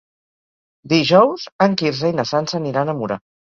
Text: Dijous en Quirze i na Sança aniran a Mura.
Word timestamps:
Dijous 0.93 1.45
en 1.67 1.77
Quirze 1.83 2.13
i 2.15 2.17
na 2.23 2.27
Sança 2.33 2.61
aniran 2.65 2.93
a 2.93 2.99
Mura. 3.05 3.23